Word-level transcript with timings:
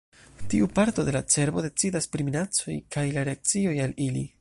Tiu 0.53 0.69
parto 0.79 1.05
de 1.09 1.13
la 1.17 1.21
cerbo 1.35 1.65
decidas 1.67 2.11
pri 2.15 2.27
minacoj 2.31 2.79
kaj 2.97 3.07
la 3.19 3.31
reakcioj 3.33 3.81
al 3.87 3.99
ili. 4.09 4.31